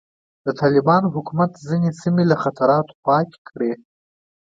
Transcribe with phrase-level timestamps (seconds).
[0.45, 3.71] د طالبانو حکومت ځینې سیمې له خطراتو پاکې کړې.